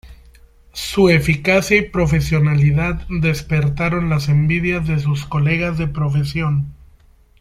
[0.73, 6.73] Su eficacia y profesionalidad despertaron las envidias de sus colegas de profesión.